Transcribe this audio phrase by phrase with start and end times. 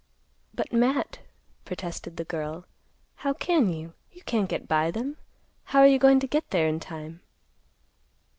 [0.55, 1.19] "But, Matt,"
[1.63, 2.65] protested the girl;
[3.17, 3.93] "how can you?
[4.11, 5.17] You can't get by them.
[5.65, 7.21] How're you goin' to get there in time?"